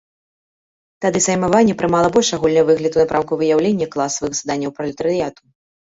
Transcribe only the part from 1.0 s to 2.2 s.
Тады саймаванне прымала